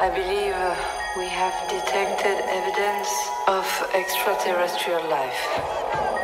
I 0.00 0.08
believe 0.08 0.54
uh, 0.54 0.74
we 1.18 1.28
have 1.28 1.52
detected 1.68 2.40
evidence 2.48 3.12
of 3.46 3.66
extraterrestrial 3.92 5.04
life. 5.10 6.19